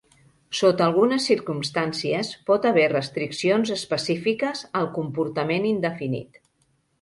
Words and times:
Sota 0.59 0.85
algunes 0.85 1.27
circumstàncies 1.31 2.31
pot 2.47 2.65
haver 2.69 2.85
restriccions 2.93 3.75
específiques 3.77 4.65
al 4.81 4.89
comportament 4.97 5.69
indefinit. 5.75 6.43